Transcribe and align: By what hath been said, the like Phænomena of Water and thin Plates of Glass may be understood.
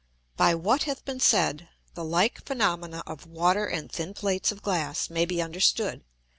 By 0.35 0.55
what 0.55 0.85
hath 0.85 1.05
been 1.05 1.19
said, 1.19 1.69
the 1.93 2.03
like 2.03 2.43
Phænomena 2.43 3.03
of 3.05 3.27
Water 3.27 3.67
and 3.67 3.91
thin 3.91 4.15
Plates 4.15 4.51
of 4.51 4.63
Glass 4.63 5.11
may 5.11 5.25
be 5.27 5.43
understood. 5.43 6.03